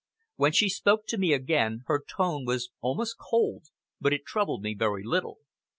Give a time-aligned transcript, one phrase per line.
[0.35, 3.65] When she spoke to me again, her tone was almost cold,
[3.99, 5.41] but it troubled me very little.